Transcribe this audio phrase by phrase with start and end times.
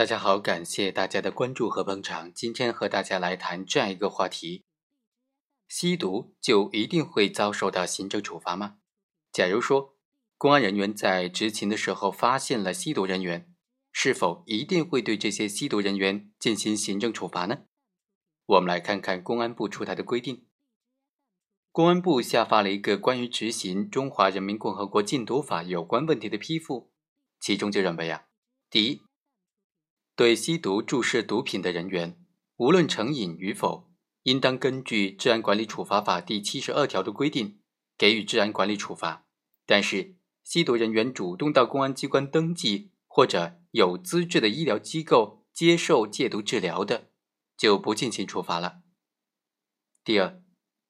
[0.00, 2.32] 大家好，感谢大家的关注和捧场。
[2.32, 4.64] 今天和大家来谈这样一个话题：
[5.68, 8.78] 吸毒就一定会遭受到行政处罚吗？
[9.30, 9.98] 假如说
[10.38, 13.52] 公安人员在执勤的时候发现了吸毒人员，
[13.92, 17.64] 是否一定会对这些吸毒人员进行行政处罚呢？
[18.46, 20.46] 我们来看看公安部出台的规定。
[21.72, 26.90] 公安部下发了一个关于执行《中华人民共和国禁毒法》有关问题的批复，
[27.38, 28.24] 其中就认为啊，
[28.70, 29.02] 第一，
[30.20, 32.14] 对吸毒注射毒品的人员，
[32.56, 33.90] 无论成瘾与否，
[34.24, 37.62] 应当根据《治安管理处罚法》第七十二条的规定，
[37.96, 39.24] 给予治安管理处罚。
[39.64, 47.08] 但是，吸毒人员主动到公安机关登记或者有资质的医疗机构接受戒毒治疗的，
[47.56, 48.80] 就不进行处罚了。
[50.04, 50.42] 第二。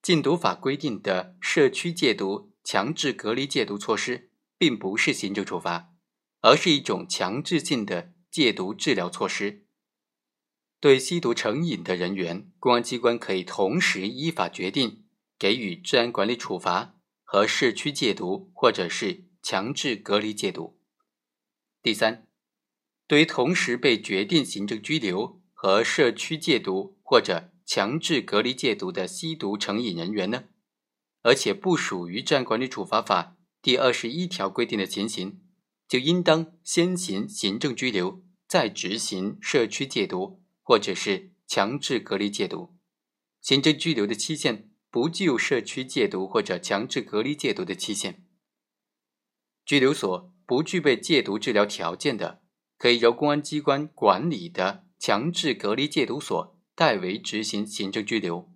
[0.02, 5.92] 禁毒法规定的社区戒毒、强制隔离戒毒措施，并不是行政处罚，
[6.40, 9.64] 而是一种强制性的戒毒治疗措施。
[10.78, 15.04] 对吸毒成瘾的人员，公安机关可以同时依法决定
[15.38, 20.78] 给予治安管理处罚和社区戒毒，或者是强制隔离戒毒。
[21.82, 22.26] 第三，
[23.06, 30.44] 对于同时被决定行政拘留和社区戒毒或者强制隔离戒毒的吸毒成瘾人员呢，
[31.22, 35.40] 而且不属于《治安管理处罚法》第二十一条规定的情形，
[35.90, 42.76] 就应当先行行政拘留，再执行社区戒毒或者是强制隔离戒毒。
[43.40, 48.24] 行政拘留的期限不具有社区戒毒或者强制隔离戒毒的期限。
[49.64, 52.40] 拘留所不具备戒毒治疗条件的，
[52.78, 56.56] 可以由公安机关管理的强制隔离戒毒所。
[56.76, 58.50] 代为执行行政拘留。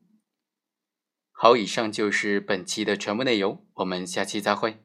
[1.31, 4.79] 好，以上就是本期的全部内容，我们下期再会。